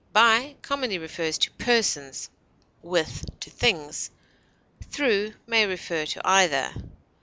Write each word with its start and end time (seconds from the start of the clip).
By 0.13 0.55
commonly 0.63 0.97
refers 0.97 1.37
to 1.37 1.51
persons; 1.59 2.31
with, 2.81 3.23
to 3.39 3.51
things; 3.51 4.09
through 4.89 5.35
may 5.45 5.67
refer 5.67 6.07
to 6.07 6.21
either. 6.27 6.73